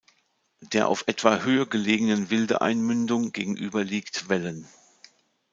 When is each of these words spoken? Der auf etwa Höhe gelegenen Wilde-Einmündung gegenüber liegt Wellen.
Der 0.61 0.87
auf 0.87 1.03
etwa 1.05 1.41
Höhe 1.43 1.67
gelegenen 1.67 2.31
Wilde-Einmündung 2.31 3.33
gegenüber 3.33 3.83
liegt 3.83 4.29
Wellen. 4.29 4.67